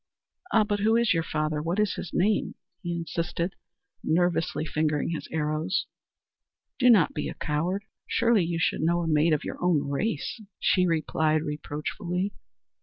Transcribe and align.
"Ah, 0.51 0.63
but 0.63 0.79
who 0.79 0.95
is 0.95 1.13
your 1.13 1.21
father? 1.21 1.61
What 1.61 1.79
is 1.79 1.93
his 1.93 2.09
name?" 2.11 2.55
he 2.81 2.95
insisted, 2.95 3.53
nervously 4.03 4.65
fingering 4.65 5.09
his 5.09 5.27
arrows. 5.31 5.85
"Do 6.79 6.89
not 6.89 7.13
be 7.13 7.29
a 7.29 7.35
coward! 7.35 7.85
Surely 8.07 8.43
you 8.43 8.57
should 8.57 8.81
know 8.81 9.03
a 9.03 9.07
maid 9.07 9.31
of 9.31 9.43
your 9.43 9.63
own 9.63 9.87
race," 9.87 10.41
she 10.59 10.87
replied 10.87 11.43
reproachfully. 11.43 12.33